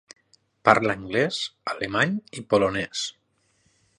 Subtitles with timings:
[0.69, 1.41] Parla anglès,
[1.75, 3.07] alemany i polonès.